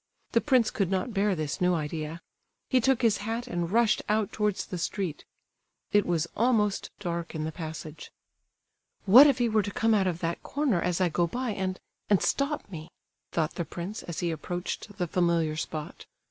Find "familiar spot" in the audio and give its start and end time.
15.05-16.07